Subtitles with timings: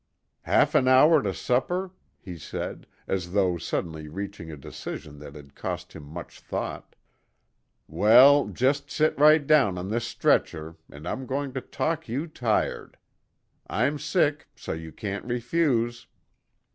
[0.41, 5.53] "Half an hour to supper?" he said, as though suddenly reaching a decision that had
[5.53, 6.95] cost him much thought.
[7.87, 12.97] "Well, just sit right down on this stretcher, and I'm going to talk you tired.
[13.67, 16.07] I'm sick, so you can't refuse."